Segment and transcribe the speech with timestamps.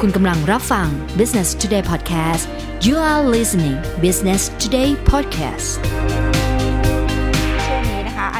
[0.00, 0.88] คุณกำลังรับฟัง
[1.20, 2.44] Business Today Podcast
[2.86, 5.70] you are listening Business Today Podcast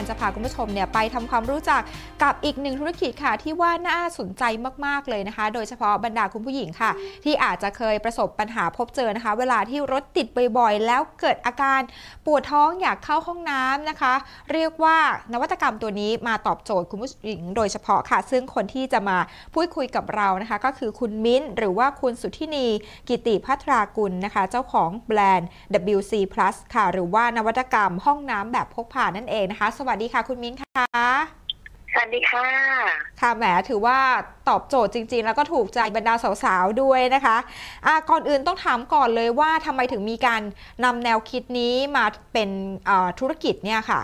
[0.01, 1.83] อันจะพาคุณผู้ชมเนี่ยไปทำความรู้จัก
[2.23, 4.43] กับอีกหนึ่งธุรกิจค่ะ ที่ว่าน่าสนใจ
[4.87, 6.91] มาก ๆ เลยนะคะ โดยเฉพาะบรรดาคุณผู้หญิงค่ะ
[7.25, 10.27] ที่อาจจะเคยประสบปัญหาพบเจอนะคะ เวลาที่รถติด
[10.59, 11.81] บ่อยๆ แล้วเกิดอาการ
[12.27, 14.15] ปวดท้องอยากเข้าห้องน้ำนะคะ
[14.53, 14.97] เรียกว่า
[15.33, 19.19] นวัตกรรมตัวนี้มาตอบโจทย์คุณผู้หญิง โดยเฉพาะค่ะ ซึ่งคนที่จะมา
[19.55, 22.67] พูดคุยกับเรานะคะ ก็คือคุณมิ้นท์หรือว่าคุณสุทธินี
[23.09, 25.49] กิติพัทรากุลนะคะ เจ้าของแบรนด์
[25.97, 30.85] WC Plus ค่ะ หรือว่านวัตกรรมห้องน้ำแบบพกพานั่นเองนะคะสวัสดีค่ะคุณมิ้นท์ค่ะ
[31.93, 32.47] สวัสดีค่ะ
[33.21, 33.99] ค่ะแหมถือว่า
[34.49, 37.37] ตอบโจทย์จริง ๆ แล้วก็ถูกใจบรรดาสาวๆด้วยนะคะ
[37.87, 40.43] อะก่อนอื่นต้องถามก่อนเลยว่าทำไมถึงมีการ
[40.85, 42.51] นำแนวคิดนี้มาเป็น
[42.89, 44.01] อ่าธุรกิจเนี่ยค่ะ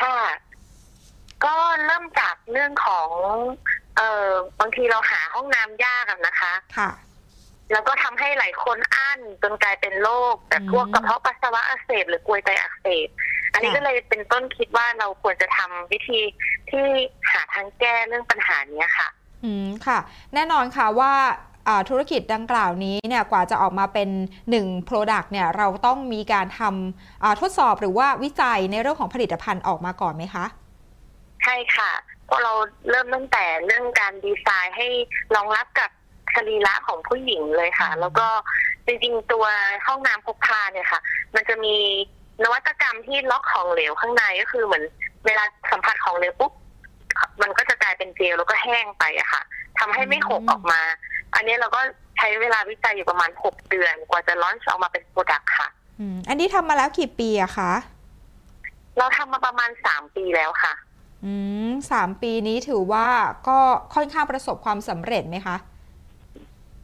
[0.00, 0.18] ค่ะ
[1.44, 3.08] ก็เริ่มจากเรื่องของ
[3.96, 4.30] เอ่อ
[4.60, 6.90] บางทีเราหาห้องน้ำยากอะนะคะ ค่ะ
[7.72, 13.08] แล้วก็ทำให้หลายคนอั้นจนกลายเป็นโรคแต่พวกอืมกระเพาะปัสสาวะอักเสบหรือกรวยไตอักเสบ
[13.52, 16.20] อันนี้ค่ะก็เลยเป็นต้นคิดว่าเราควรจะทำวิธี
[16.70, 16.86] ที่
[17.30, 19.08] หาทางแก้เรื่องปัญหาเนี้ยค่ะ
[19.44, 19.98] อืมค่ะ
[20.34, 21.12] แน่นอนค่ะว่า
[21.68, 24.08] อ่าธุรกิจดังกล่าวนี้เนี่ยกว่าจะออกมาเป็น
[24.50, 30.44] 1 Product เนี่ยเราต้องมีการทำอ่าทดสอบหรือว่าวิจัยในเรื่องของผลิตภัณฑ์ออกมาก่อนไหมคะ
[31.42, 31.90] ใช่ค่ะ
[32.26, 32.52] เพราะเรา
[32.90, 34.88] เริ่มตั้งแต่เรื่องการดีไซน์ให้
[35.34, 35.90] รองรับกับ
[36.34, 38.28] สรีระของผู้หญิงเลยค่ะ แล้วก็
[38.86, 39.46] จริงๆตัว
[39.86, 41.00] ห้องน้ำพกพาเนี่ยค่ะ
[41.34, 41.76] มันจะมี
[42.44, 44.84] นวัตกรรมที่ล็อกของเหลวข้างในก็คือเหมือน
[45.26, 46.52] เวลาสัมผัสของเหลวปุ๊บ
[47.42, 49.42] มันก็จะกลายเป็นเจลแล้วก็แห้งไปอะค่ะ
[49.78, 50.80] ทำให้ไม่หกออกมา
[51.34, 51.80] อันนี้เราก็
[52.16, 55.68] ใช้เวลาวิจัยอยู่ประมาณหกเดือน กว่าจะ launch ออกมาเป็น product ค่ะ
[56.00, 57.72] อืมอันนี้ทำมาแล้วกี่ปีอะคะ
[58.98, 60.72] เราทำมาประมาณสามปีแล้วค่ะ
[61.24, 61.32] อื
[61.68, 63.06] มสามปีนี้ถือว่า
[63.48, 63.58] ก็
[63.94, 65.56] ค่อนข้างประสบความสำเร็จไหมคะ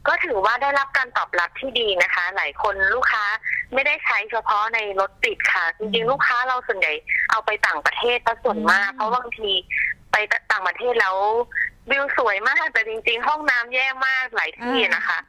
[0.07, 3.25] ก็ถือว่าได้รับการตอบรับที่ดีนะคะ หลายคนลูกค้า
[3.73, 6.93] ไม่ได้ใช้เฉพาะในรถติดค่ะ จริงๆลูกค้าเราส่วนใหญ่
[7.31, 9.51] เอาไปต่างประเทศซะส่วนมากอืมเพราะบางที
[10.11, 10.15] ไป
[10.51, 11.15] ต่างประเทศแล้ว
[11.91, 15.19] วิวสวยมากแต่จริง ๆ ห้องน้ำแย่มากหลายที่นะคะ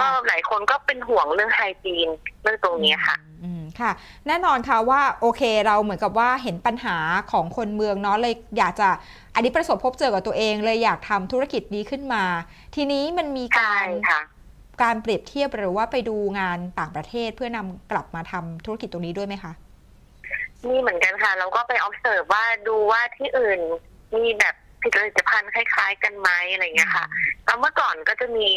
[0.00, 2.08] ก็ค่ะหลายคนก็เป็นห่วงเรื่องไฮจีน
[2.42, 3.90] เรื่องตรงนี้ค่ะอืมค่ะ
[4.26, 6.96] แน่นอนค่ะว่าโอเคเราเหมือนกับว่าเห็นปัญหา
[7.32, 8.88] ของคนเมืองเนาะเลยอยากจะ
[9.34, 12.24] อันนี้ประสบพบเจอกับตัวเองเลยอยากทำธุรกิจนี้ขึ้นมา
[12.74, 14.20] ทีนี้มันมีใช่การค่ะ
[14.82, 19.52] การเปรียบเทียบหรือว่าไปดูงานต่างประเทศเพื่อนำกลับมาทำธุรกิจตรงนี้ด้วยไหมคะ
[20.68, 23.60] นี่เหมือนกันค่ะเราก็ไป observe ว่าดูว่าที่อื่น
[24.16, 27.06] มีแบบผลิตภัณฑ์คล้าย ๆ กันไหมอะไรอย่างเงี้ยค่ะ
[27.44, 28.50] แล้วเมื่อก่อนก็จะมี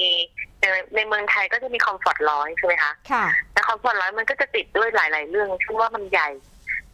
[0.59, 0.65] ใน
[0.95, 6.29] ในเมืองไทยก็จะมีคอมฟอร์ตร้อยใช่ไหมคะค่ะแต่คอมฟอร์ตร้อยมันก็จะติดด้วยหลาย ๆ เรื่องเช่นว่ามันใหญ่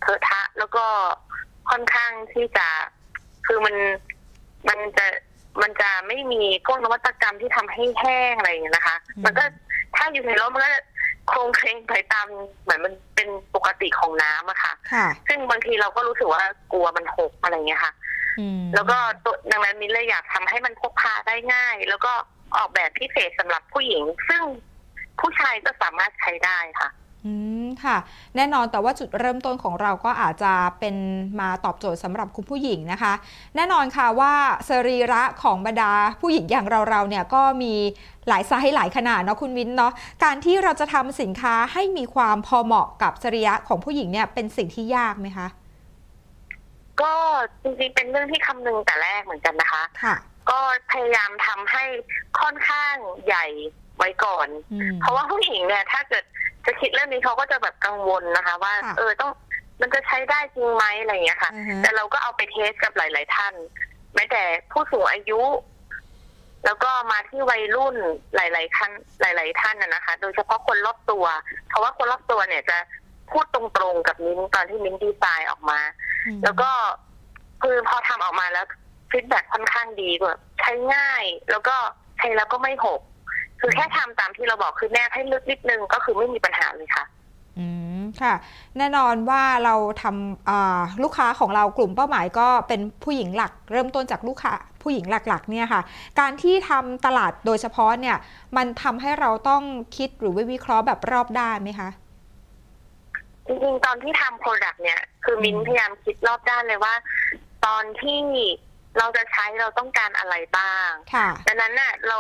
[0.01, 0.85] เทอะทะแล้วก็
[1.69, 2.67] ค่อนข้างที่จะ
[3.48, 3.76] คือมัน
[4.70, 5.06] มันจะ
[5.62, 9.44] มันจะไม่มีพวกนวัตกรรมที่ทำให้แห้งอะไรอย่างเงี้ยนะคะอืมมันก็
[9.96, 10.81] ถ้าอยู่ในรถมันก็จะ
[11.28, 12.28] โครงเคลงไปตาม
[12.64, 16.44] เหมือนมันเป็นปกติของน้ำอะค่ะค่ะ ซึ่งบางทีเราก็รู้สึกว่า
[16.74, 17.94] กลัวมันหกอะไรอย่างเงี้ยค่ะ
[18.40, 22.12] อืมแล้วก็ตัวดังนั้นมินเลยอยากทำให้มันพกพาได้ง่าย แล้วก็
[22.58, 24.44] ออกแบบพิเศษสำหรับผู้หญิง ซึ่ง
[25.20, 26.90] ผู้ชายก็สามารถใช้ได้ค่ะ
[27.25, 27.34] อื
[27.66, 27.97] มค่ะ
[28.35, 30.95] แน่นอนแต่ว่าจุดเริ่มต้นของเราก็อาจจะเป็น
[31.39, 33.13] มาตอบโจทย์สำหรับคุณผู้หญิงนะคะ
[33.56, 34.34] แน่นอนค่ะว่า
[34.69, 35.91] สรีระของบรรดา
[36.22, 37.73] ผู้หญิงอย่างเราๆเนี่ยก็มี
[38.28, 45.47] หลายไซส์หลายขนาดเนาะคุณวินเนาะการที่เราจะทำสินค้าให้มีความพอเหมาะกับสรีระของผู้หญิงเนี่ยเป็นสิ่งที่ยากไหมคะ
[47.01, 47.13] ก็
[47.63, 50.16] จริงๆเป็นเรื่องที่คำนึงแต่แรกเหมือนกันนะคะ ค่ะ
[50.50, 50.59] ก็
[50.91, 51.83] พยายามทำให้
[52.39, 52.95] ค่อนข้าง
[53.25, 53.45] ใหญ่
[53.97, 56.23] ไว้ก่อน อืม เพราะว่าผู้หญิงเนี่ยถ้าเกิด
[56.66, 59.31] จะคิดเรื่องนี้เขาก็จะแบบกังวลนะคะ ว่าค่ะเออต้อง
[59.81, 63.53] มันจะใช้ได้จริงไหมอะไรอย่างเงี้ยค่ะ อือฮะแต่เราก็เอาไปเทสกับหลาย ๆ ท่าน
[64.16, 65.41] แม้แต่ผู้สูงอายุ
[66.66, 67.96] แล้วก็มาที่วัยรุ่น
[68.35, 68.91] หลาย ๆ ท่าน
[69.22, 71.25] หลาย ๆ ท่านนะนะคะ โดยเฉพาะคนรอบตัว
[71.69, 72.78] เพราะว่าคนรอบตัวเนี่ยจะ
[73.31, 73.62] พูดตร
[73.94, 75.80] งๆกับมิ้นตอนที่มิ้นดีไซน์ออกมา
[76.25, 76.69] อืมแล้วก็
[77.62, 78.66] คือพอทำออกมาแล้ว
[79.12, 81.75] ฟีดแบ็ค่อนข้างดีแบบใช้ง่าย แล้วก็
[82.18, 83.01] ใช้แล้วก็ไม่หก
[83.65, 87.04] คือแค่ทำตามที่เราบอกคือแนบให้ลึกนิดนึงก็คือไม่มีปัญหาเลยค่ะ
[87.60, 87.68] อื
[88.00, 88.33] มค่ะ
[88.77, 95.81] แน่นอนว่าเราทำอ่าลูกค้าของเรากลุ่มเป้าหมายก็เป็นผู้หญิงหลัก เริ่มต้นจากลูกค้าผู้หญิงหลักๆเนี่ยค่ะ
[96.19, 98.18] การที่ทำตลาดโดยเฉพาะเนี่ย
[98.57, 99.63] มันทำให้เราต้อง
[99.98, 101.89] คิดหรือวิเคราะห์แบบรอบด้านไหมคะ
[103.48, 106.94] จริงๆตอนที่ทำโปรดักต์เนี่ย คือมิ้นอืมพยายามคิดรอบด้านเลยว่า
[107.65, 108.19] ตอนที่
[108.98, 112.19] เราจะใช้เราต้องการอะไรบ้างค่ะดังนั้นน่ะเรา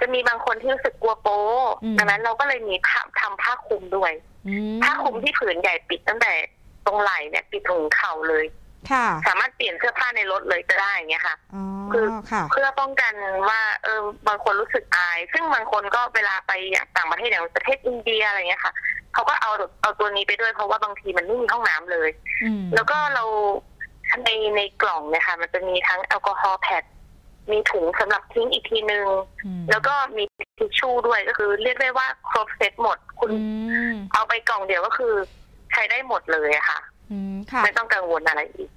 [0.00, 1.40] จะมีบางคนที่รู้สึกกลัวโป๊
[1.84, 4.12] อืมดังนั้นเราก็เลยมีผ้าทำผ้าคลุมด้วย
[4.48, 6.32] อืมผ้าคลุมที่ผืนใหญ่ปิดตั้งแต่
[6.86, 8.44] ตรงไหล่เนี่ยปิดถึงเข่าเลย
[8.90, 13.14] ค่ะ สามารถเปลี่ยนเสื้อผ้าในรถเลยก็ได้อย่างเงี้ยค่ะอ๋อคือค่ะเพื่อป้องกัน
[13.48, 18.72] ว่าเออบางคนรู้สึกอาย ซึ่งบางคนก็เวลาไปอย่างต่างประเทศอย่างประเทศอินเดียอะไรเงี้ยค่ะ
[19.14, 19.50] เขาก็เอา
[19.82, 22.10] เอาตัวนี้ไปด้วยเพราะว่าบางทีมันไม่มีห้องน้ำเลย
[22.44, 23.24] อืมแล้วก็เรา
[24.24, 26.84] ในในกล่องเนี่ยค่ะ มันจะมีทั้งแอลกอฮอล์แพด
[27.50, 29.06] มีถุงสำหรับทิ้งอีกทีนึง
[29.44, 30.24] อืมแล้วก็มี
[30.58, 33.38] ทิชชู่ด้วยก็คือ เรียกได้ว่าครบเซตหมด คุณอื
[33.92, 35.12] มเอาไปกล่องเดียวก็คือ
[35.72, 36.80] ใช้ได้หมดเลยอะค่ะ
[37.10, 38.70] อืมค่ะไม่ต้องกังวลอะไรอีก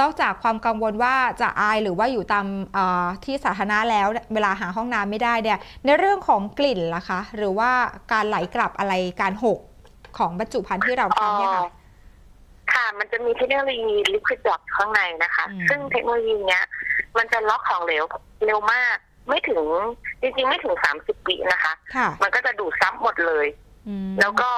[0.00, 7.70] นอกจากความกังวลว่าจะอายหรือว่าอยู่ตามเอ่อที่สาธารณะแล้วเวลาหาห้องน้ำไม่ได้เนี่ย ในเรื่องของกลิ่นล่ะคะ หรือว่า
[8.12, 9.58] การไหลกลับอะไรการหก
[10.18, 11.64] ของบรรจุภัณฑ์ที่เราทำเนี่ยค่ะ
[12.74, 16.64] ค่ะ มันจะมีเทคโนโลยี liquid lock ข้างในนะคะอืมซึ่งเทคโนโลยีเนี้ย
[17.18, 18.04] มันจะล็อกของเหลว
[18.46, 18.96] เร็วมาก
[19.28, 19.64] ไม่ถึง
[20.20, 23.46] จริงๆ ไม่ถึงสามสิบวินะคะค่ะมันก็จะดูดซับหมดเลย
[23.88, 24.50] อืมแล้วก็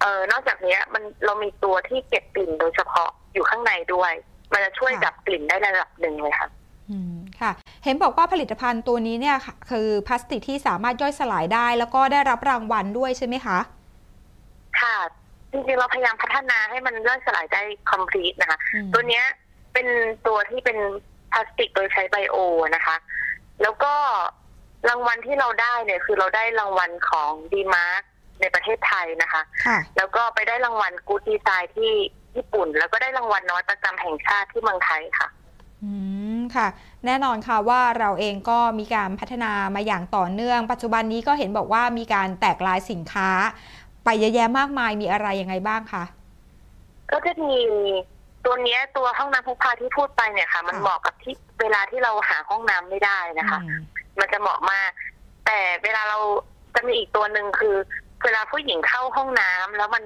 [0.00, 4.12] เออนอกจากเนี้ยมันเรามีตัวที่เก็บกลิ่นโดยเฉพาะอยู่ข้างในด้วย
[4.52, 6.48] มันจะช่วยดับกลิ่นได้ระดับหนึ่งเลยค่ะ
[6.90, 7.50] อืมค่ะ
[7.84, 13.83] เห็นบอกว่าผลิตภัณฑ์ตัวนี้เนี่ยค่ะคือพลาสติกที่สามารถย่อยสลายได้ แล้วก็ได้รับรางวัลด้วยใช่ไหมคะค่ะจ
[15.68, 17.62] ริงๆเราพยายามพัฒนาให้มันย่อยสลายได้
[17.92, 19.24] complete นะคะอืมตัวเนี้ย
[19.72, 19.86] เป็น
[20.26, 20.78] ตัวที่เป็น
[21.32, 22.36] พลาสติกโดยใช้ไบโอ
[22.74, 22.96] นะคะ
[23.62, 23.94] แล้วก็
[24.88, 28.04] รางวัลที่เราได้เนี่ยคือเราได้รางวัลของดีมาร์
[28.40, 31.92] ในประเทศไทยนะคะค่ะแล้วก็ไปได้รางวัลกูดดีไซน์ที่
[32.36, 35.28] ญี่ปุ่น แล้วก็ได้รางวัลนวัตกรรมแห่งชาติที่เมืองไทยค่ะ
[35.84, 35.92] อื
[36.38, 36.68] มค่ะ
[37.06, 43.30] แน่นอนค่ะว่าเราเองก็มีการพัฒนามาอย่างต่อเนื่อง ปัจจุบันนี้ก็เห็นบอกว่ามีการแตกลายสินค้า
[44.04, 46.04] ไปเยอะแยะมากมายมีอะไรยังไงบ้างคะ
[47.10, 47.54] ก็จะมี
[48.44, 53.80] ตัวเนี้ยตัวห้องน้ำพกพาที่พูดไปเนี่ยค่ะ มันค่ะเหมาะกับที่เวลาที่เราหาห้องน้ำไม่ได้นะคะอืม
[54.18, 54.90] มันจะเหมาะมาก
[55.46, 56.18] แต่เวลาเรา
[56.74, 57.76] จะมีอีกตัวหนึ่งคือ
[58.24, 60.04] เวลาผู้หญิงเข้าห้องน้ำแล้วมัน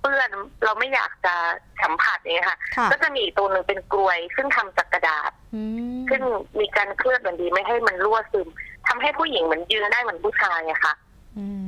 [0.00, 0.30] เปื้อน
[0.64, 1.34] เราไม่อยากจะ
[1.82, 5.62] สัมผัสอย่างเงี้ยค่ะค่ะ ก็จะมีอีกตัวหนึ่งเป็นกลวย ซึ่งทำจากกระดาษอื
[5.94, 6.22] มซึ่ง
[6.60, 8.48] มีการเคลือบอย่างดีไม่ให้มันรั่วซึม
[8.88, 11.03] ทำให้ผู้หญิงเหมือนยืนได้เหมือนผู้ชายอะค่ะอืม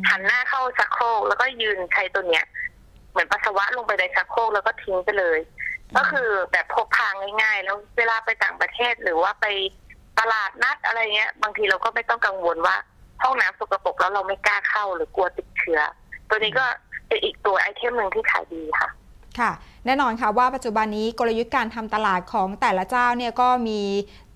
[0.08, 2.44] หันหน้าเข้าชักโครกแล้วก็ยืนใช้ตัวเนี้ย
[3.10, 5.38] เหมือนปัสสาวะลงไปในชักโครกแล้วก็ทิ้งไปเลย
[5.96, 7.08] ก็คือแบบพกพา
[7.42, 9.46] ง่ายๆ แล้วเวลาไปต่างประเทศหรือว่าไป
[10.20, 12.76] ตลาดนัดอะไรเงี้ย บางทีเราก็ไม่ต้องกังวลว่า
[13.22, 15.80] ห้องน้ำสกปรกแล้วเราไม่กล้าเข้าหรือกลัวติดเชื้อ
[16.28, 16.64] ตัวนี้ก็
[17.08, 18.88] เป็นอีกตัวไอเทมหนึ่งที่ขายดีค่ะ
[19.38, 19.52] ค่ะ
[19.86, 23.80] แน่นอนค่ะว่าปัจจุบันนี้กลยุทธ์การทำตลาดของแต่ละเจ้าเนี่ยก็มี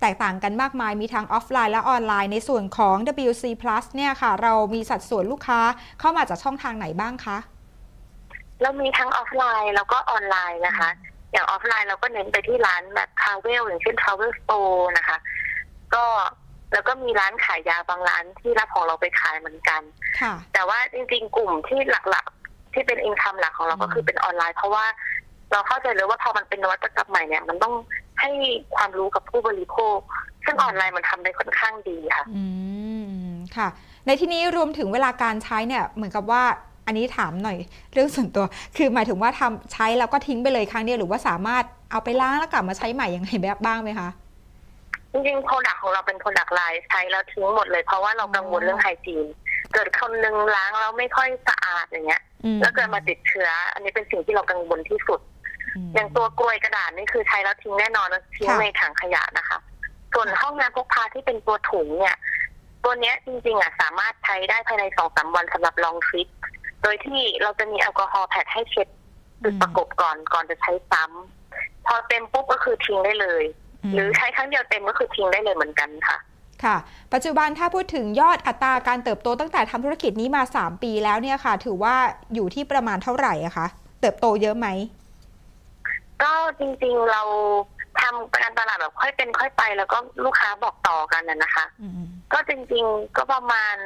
[0.00, 2.96] แตกต่างกันมากมายมีทั้งออฟไลน์และออนไลน์ ในส่วนของ
[3.28, 5.60] WC Plus เนี่ยค่ะ เรามีสัดส่วนลูกค้า
[6.00, 7.38] เข้ามาจากช่องทางไหนบ้างคะ
[8.62, 10.88] เรามีทั้งออฟไลน์แล้วก็ออนไลน์นะคะ
[11.32, 15.18] อย่างออฟไลน์เราก็เน้นไปที่ร้านแบบ travel อย่างเช่น travel store นะคะ
[15.94, 16.04] ก็
[16.72, 19.82] แล้วก็มีร้านขายยาบางร้านที่รับของเราไปขายเหมือนกัน
[20.20, 21.80] ค่ะแต่ว่าจริงๆ กลุ่มที่
[22.10, 24.86] หลักๆ ที่เป็น income หลักของเราก็คือเป็นออนไลน์ เพราะว่า
[25.52, 27.74] เราเข้าใจเลยว่าพอมันเป็นนวัตกรรมใหม่เนี่ย มันต้อง
[28.20, 28.30] ให้
[28.76, 29.98] ความรู้กับผู้บริโภค
[30.44, 32.44] ซึ่งออนไลน์มันทำได้ค่อนข้างดีค่ะ อื
[33.24, 33.68] มค่ะ
[34.06, 36.42] ในที่นี้รวมถึงเวลาการใช้เนี่ยเหมือนกับว่า
[36.86, 37.58] อันนี้ถามหน่อย
[37.92, 38.44] เรื่องส่วนตัว
[38.76, 44.08] คือหมายถึงว่าทำใช้แล้วก็ทิ้งไปเลยครั้งเดียวหรือว่าสามารถเอาไปล้างแล้วกลับมาใช้ใหม่ยังไงแบบบ้างไหมคะ
[45.12, 49.26] จริงๆ product ของเราเป็น product line ใช้แล้วทิ้งหมดเลยเพราะว่าเรากังวลเรื่อง hygiene
[49.72, 55.39] เกิดคนนึงล้างแล้วไม่ค่อยสะอาดอย่างเงี้ยอืมแล้วเกิดมาติดเชื้อ อันนี้เป็นสิ่งที่เรากังวลที่สุดม
[55.94, 59.58] อย่างตัวกลวยกระดาษนี่คือใช้แล้วทิ้งแน่นอนแล้วทิ้งค่ะในถังขยะนะคะ
[60.14, 62.16] ส่วนห้องน้ำพกพาที่เป็นตัวถุงเนี่ย
[62.84, 66.28] ตัวเนี้ยจริงๆอะสามารถใช้ได้ภายในสองสามวันสำหรับลองทริป
[66.82, 68.88] โดยที่เราจะมีแอลกอฮอล์แพดให้เช็ด
[69.42, 73.44] จุดประกบก่อนก่อนจะใช้ซ้ำพอเต็มปุ๊บก็คือทิ้งได้เลย
[73.90, 76.16] มหรือใช้ครั้งเดียวเต็มก็คือทิ้งได้เลยเหมือนกันค่ะ
[76.64, 76.76] ค่ะ
[77.12, 81.94] ปัจจุบันถ้าพูดถึงยอดอัตราการเติบโตตั้งแต่ทำธุรกิจนี้มา 3 ปีแล้วเนี่ยค่ะ ถือว่า
[82.34, 83.66] อยู่ที่ประมาณเท่าไหร่อะคะ
[84.00, 84.66] เติบโตเยอะไหม
[86.22, 87.22] ก็จริงๆเรา
[88.00, 93.76] ทำการตลาดแบบค่อยเป็นค่อยไป แล้วก็ลูกค้าบอกต่อกันนะนะคะ อืมก็จริงๆก็ประมาณ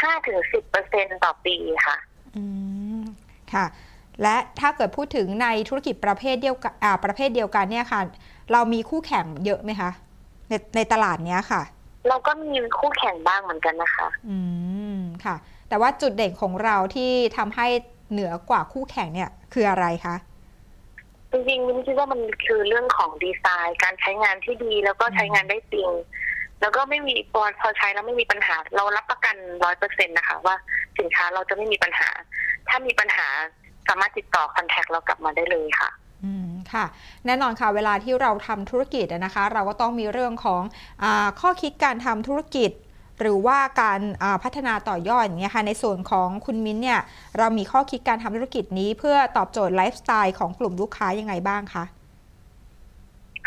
[0.00, 1.96] ห้าถึงสิบเปอร์เซ็นต่อปีค่ะ
[2.36, 2.44] อื
[2.98, 3.02] ม
[3.52, 3.66] ค่ะ
[4.22, 8.00] และถ้าเกิดพูดถึงในธุรกิจประเภทเดียวกันอ่าประเภทเดียวกันเนี่ยค่ะ
[8.52, 9.90] เรามีคู่แข่งเยอะไหมคะ
[10.48, 11.62] ในในตลาดเนี้ยค่ะ
[12.08, 14.38] เราก็มีคู่แข่งบ้างเหมือนกันนะคะ อื
[14.96, 15.36] มค่ะ
[15.68, 17.66] แต่ว่าจุดเด่นของเราที่ทำให้
[18.12, 20.14] เหนือกว่าคู่แข่งเนี่ยคืออะไรคะ
[21.32, 25.90] จริงๆมินคิดว่ามันคือเรื่องของดีไซน์ การใช้งานที่ดีแล้วก็ใช้งานได้จริง
[26.60, 30.56] แล้วก็ไม่มีพอพอใช้แล้วไม่มีปัญหา เรารับประกันร้อยเปอร์เซ็นต์นะคะ ว่า
[30.98, 32.08] สินค้าเราจะไม่มีปัญหา
[32.68, 33.26] ถ้ามีปัญหา
[33.88, 35.90] สามารถติดต่อคอนแทคเรากลับมาได้เลยค่ะ
[36.24, 36.84] อืมค่ะ
[37.26, 40.62] แน่นอนค่ะเวลาที่เราทำธุรกิจนะคะ เราก็ต้องมีเรื่องของ
[41.02, 42.70] อาข้อคิดการทำธุรกิจ
[43.20, 47.00] หรือว่าการอ่าพัฒนาต่อยอดอย่างเงี้ยค่ะในส่วนของคุณมิ้นเนี่ย
[47.38, 51.84] เรามีข้อคิดการทำธุรกิจนี้เพื่อตอบโจทย์ไลฟ์สไตล์ของกลุ่มลูกค้ายังไงบ้างคะ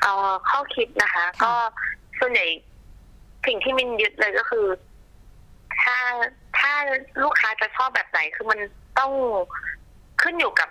[0.01, 1.53] เอ่อข้อคิดนะคะค่ะก็
[2.19, 2.45] ส่วนใหญ่
[3.45, 4.65] สิ่งที่มินยึดเลยก็คือ
[5.81, 5.97] ถ้า
[6.59, 6.73] ถ้า
[7.23, 8.59] ลูกค้าจะชอบแบบไหนคือมัน
[8.99, 9.11] ต้อง
[10.21, 10.69] ขึ้นอยู่กับ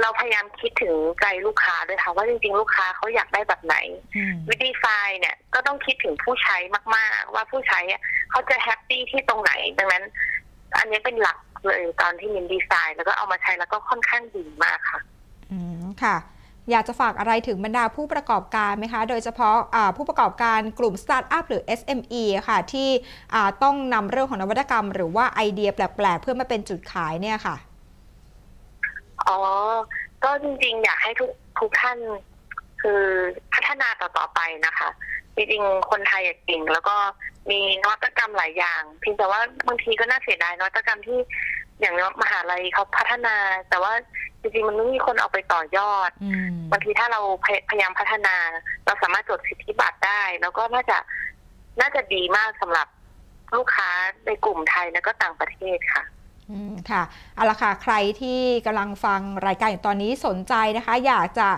[0.00, 3.76] เราพยายามคิดถึงใจลูกค้าด้วยค่ะว่าจริงๆ ลูกค้าเขาอยากได้แบบไหน
[4.16, 6.56] อืมวิดีไซน์เนี่ยก็ต้องคิดถึงผู้ใช้
[6.96, 10.04] มากๆ ว่าผู้ใช้อะเขาจะ happy ที่ตรงไหน ดังนั้น
[10.78, 15.00] อันนี้เป็นหลักเลยตอนที่มินดีไซน์ แล้วก็เอามาใช้แล้วก็ค่อนข้างดีมากค่ะ
[15.50, 16.16] อืมค่ะ
[16.70, 22.88] อยากจะฝากอะไรถึงบรรดาผู้ประกอบการไหมคะ โดยเฉพาะอ่าผู้ประกอบการกลุ่มสตาร์ทอัพหรือ SME อะค่ะ ที่
[23.34, 27.56] อ่าต้องนำเรื่องของนวัตกรรม หรือว่าไอเดียแปลก ๆ เพื่อมาเป็นจุดขายเนี่ยค่ะ
[29.28, 29.38] อ๋อ
[30.24, 31.98] ก็จริงๆ อยากให้ทุกทุกท่าน
[32.82, 33.02] คือ
[33.54, 34.88] พัฒนาต่อๆไปนะคะ
[35.36, 36.96] จริงๆ คนไทยอะเก่ง แล้วก็
[37.50, 41.18] มีนวัตกรรมหลายอย่างเพียงแต่ว่าบางทีก็น่าเสียดายนวัตกรรมที่
[41.80, 43.36] อย่างมหาลัยเขาพัฒนา
[43.68, 43.92] แต่ว่า
[44.40, 48.36] จริงๆ มันไม่มีคนเอาไปต่อยอดอืมบางทีถ้าเราพยพยายามพัฒนา
[48.86, 50.98] เราสามารถจดสิทธิบัตรได้ แล้วก็น่าจะ
[51.80, 52.86] น่าจะดีมากสำหรับ
[53.56, 53.90] ลูกค้า
[54.26, 56.13] ในกลุ่มไทยแล้วก็ต่างประเทศค่ะอืม
[56.90, 57.02] ค่ะ
[57.34, 61.48] เอาละค่ะใครที่กำลังฟังรายการอยู่ตอนนี้สนใจนะคะ อยากจะ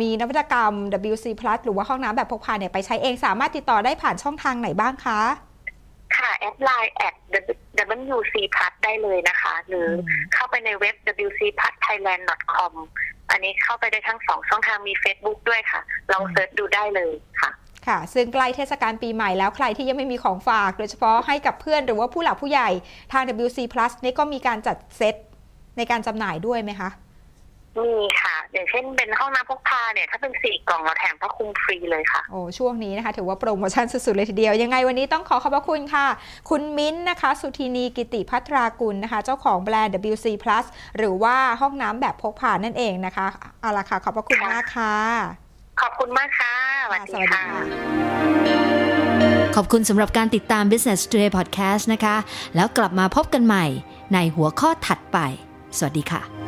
[0.00, 0.72] มีนวัตกรรม
[1.12, 5.20] WC Plus หรือว่าห้องน้ำแบบพกพาเนี่ยไปใช้เองสามารถติดต่อได้ผ่านช่องทางไหนบ้างคะ
[6.16, 7.14] ค่ะ add ไลน์ add
[8.16, 9.88] WC Plus ได้เลยนะคะ หรือ
[10.34, 12.72] เข้าไปในเว็บ wcplusthailand.com
[13.30, 15.80] อันนี้เข้าไปได้ทั้งสองช่องทางมี Facebook ด้วยค่ะ
[16.12, 17.50] ลอง search ดูได้เลยค่ะ
[17.88, 22.70] ค่ะ ซึ่งใกล้เทศกาลปีใหม่แล้วใครที่ยังไม่มีของฝาก โดยเฉพาะให้กับเพื่อนหรือว่าผู้หลักผู้ใหญ่
[23.12, 25.14] ทาง WC Plus นี่ก็มีการจัดเซต
[25.76, 26.90] ในการจำหน่ายด้วยไหมคะ
[27.78, 36.06] มีค่ะ อย่างเช่นเป็นห้องน้ำพกพาเนี่ย ถ้าเป็นสี่กล่องเราแถมผ้าคลุมฟรีเลยค่ะ โอ้ ช่วงนี้นะคะ ถือว่าโปรโมชั่นสุด ๆ เลยทีเดียว ยังไงวันนี้ต้องขอขอบพระคุณค่ะ
[36.50, 40.64] คุณมิ้นท์นะคะ สุธีนีกิติพัทรากุลนะคะ เจ้าของแบรนด์ WC Plus
[40.96, 43.26] หรือว่าห้องน้ำแบบพกพานั่นเองนะคะ
[43.60, 45.45] เอาละค่ะ ขอบพระคุณมากค่ะ
[45.80, 46.54] ขอบคุณมากค่ะ
[46.84, 48.76] สวัสดีสวัสดีค่ะค่ะ
[49.56, 52.16] ขอบคุณสำหรับการติดตาม Business Today Podcast นะคะ
[52.56, 53.64] แล้วกลับมาพบกันใหม่
[54.14, 55.18] ในหัวข้อถัดไป
[55.78, 56.45] สวัสดีค่ะ